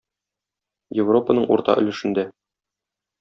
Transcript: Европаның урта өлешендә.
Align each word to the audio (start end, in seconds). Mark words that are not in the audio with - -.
Европаның 1.03 1.45
урта 1.57 1.75
өлешендә. 1.83 2.25